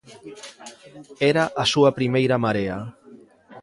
[1.31, 2.77] Era a súa primeira marea.